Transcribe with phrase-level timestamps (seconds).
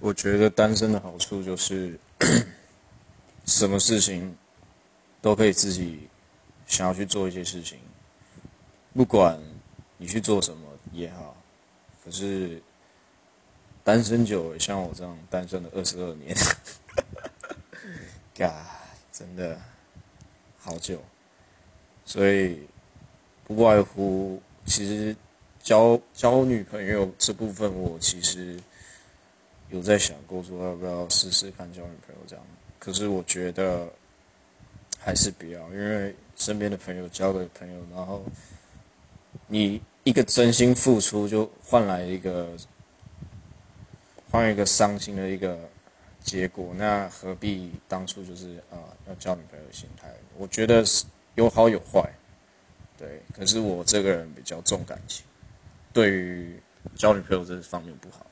[0.00, 1.98] 我觉得单身的好处就是，
[3.44, 4.34] 什么事情
[5.20, 6.08] 都可以自己
[6.66, 7.78] 想要去做一些事情，
[8.94, 9.38] 不管
[9.98, 11.36] 你去做什么也好。
[12.02, 12.62] 可是
[13.84, 16.34] 单身久了，像我这样单身了二十二年，
[18.34, 18.66] 嘎，
[19.12, 19.60] 真的
[20.58, 20.98] 好久。
[22.06, 22.66] 所以
[23.44, 25.14] 不外乎，其实
[25.62, 28.58] 交交女朋友这部分，我其实。
[29.70, 32.44] 有在想过说要不要试试看交女朋友这样，
[32.78, 33.88] 可是我觉得
[34.98, 38.24] 还是不要，因为身边的朋友交的朋友，然后
[39.46, 42.48] 你一个真心付出就换来一个
[44.30, 45.58] 换一个伤心的一个
[46.22, 48.76] 结果，那何必当初就是啊
[49.08, 50.12] 要交女朋友的心态？
[50.36, 51.04] 我觉得是
[51.36, 52.10] 有好有坏，
[52.98, 55.24] 对，可是我这个人比较重感情，
[55.92, 56.60] 对于
[56.96, 58.26] 交女朋友这方面不好。